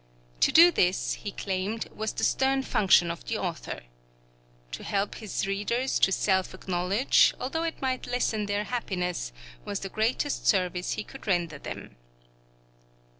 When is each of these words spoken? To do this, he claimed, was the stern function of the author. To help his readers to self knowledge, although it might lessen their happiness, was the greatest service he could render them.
To 0.39 0.51
do 0.51 0.71
this, 0.71 1.13
he 1.13 1.31
claimed, 1.31 1.87
was 1.91 2.11
the 2.13 2.23
stern 2.23 2.63
function 2.63 3.11
of 3.11 3.23
the 3.25 3.37
author. 3.37 3.81
To 4.71 4.83
help 4.83 5.13
his 5.13 5.45
readers 5.45 5.99
to 5.99 6.11
self 6.11 6.67
knowledge, 6.67 7.35
although 7.39 7.61
it 7.61 7.83
might 7.83 8.07
lessen 8.07 8.47
their 8.47 8.63
happiness, 8.63 9.31
was 9.63 9.81
the 9.81 9.89
greatest 9.89 10.47
service 10.47 10.93
he 10.93 11.03
could 11.03 11.27
render 11.27 11.59
them. 11.59 11.97